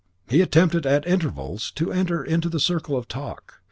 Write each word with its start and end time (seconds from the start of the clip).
He 0.27 0.41
attempted 0.41 0.87
at 0.87 1.05
intervals 1.05 1.69
to 1.75 1.91
enter 1.91 2.23
into 2.23 2.49
the 2.49 2.59
circle 2.59 2.97
of 2.97 3.07
talk. 3.07 3.59